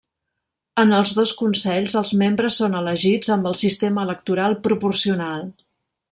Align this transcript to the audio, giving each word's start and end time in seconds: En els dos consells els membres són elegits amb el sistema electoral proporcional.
En 0.83 0.93
els 0.99 1.11
dos 1.17 1.33
consells 1.41 1.97
els 2.01 2.13
membres 2.23 2.57
són 2.63 2.77
elegits 2.81 3.33
amb 3.39 3.51
el 3.53 3.57
sistema 3.63 4.07
electoral 4.09 4.57
proporcional. 4.69 5.45